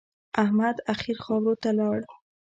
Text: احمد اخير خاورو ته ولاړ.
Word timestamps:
احمد 0.43 0.75
اخير 0.93 1.17
خاورو 1.25 1.53
ته 1.61 1.69
ولاړ. 1.73 1.99